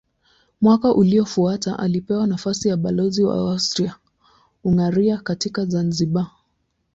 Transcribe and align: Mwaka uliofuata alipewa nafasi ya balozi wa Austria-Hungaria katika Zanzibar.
Mwaka 0.61 0.93
uliofuata 0.93 1.79
alipewa 1.79 2.27
nafasi 2.27 2.69
ya 2.69 2.77
balozi 2.77 3.23
wa 3.23 3.35
Austria-Hungaria 3.35 5.17
katika 5.17 5.65
Zanzibar. 5.65 6.31